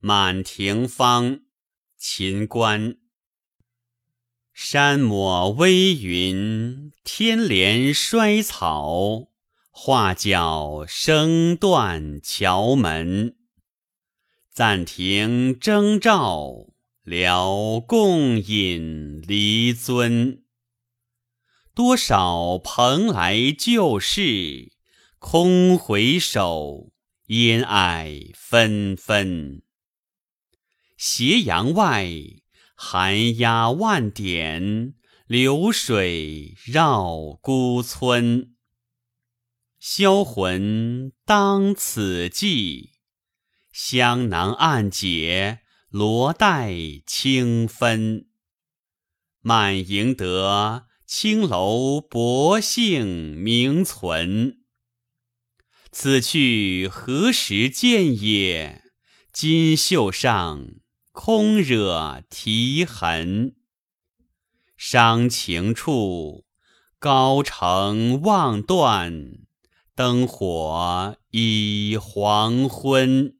[0.00, 1.40] 满庭芳，
[1.96, 2.98] 秦观。
[4.52, 9.30] 山抹微云，天连衰草，
[9.70, 13.34] 画角声断桥门。
[14.52, 16.68] 暂停征兆，
[17.02, 20.44] 聊共饮离尊。
[21.74, 24.72] 多少蓬莱旧事，
[25.18, 26.92] 空回首，
[27.26, 29.62] 烟霭纷纷。
[31.00, 32.10] 斜阳外，
[32.74, 34.94] 寒鸦万点，
[35.28, 38.56] 流水绕孤村。
[39.78, 42.94] 销魂当此际，
[43.70, 46.74] 香囊暗解，罗带
[47.06, 48.26] 轻分。
[49.40, 54.62] 满盈得青楼薄幸名存。
[55.92, 58.82] 此去何时见也？
[59.32, 60.80] 锦绣上。
[61.20, 63.56] 空惹啼痕，
[64.76, 66.44] 伤情处，
[67.00, 69.40] 高城望断，
[69.96, 73.37] 灯火已黄昏。